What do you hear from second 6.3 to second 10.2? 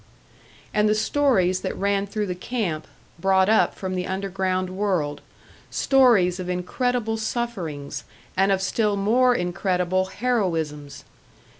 of incredible sufferings, and of still more incredible